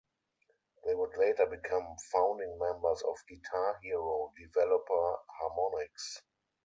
They 0.83 0.95
would 0.95 1.15
later 1.15 1.45
become 1.45 1.95
founding 2.11 2.57
members 2.57 3.03
of 3.07 3.19
"Guitar 3.29 3.77
Hero" 3.83 4.33
developer 4.35 5.17
Harmonix. 5.39 6.23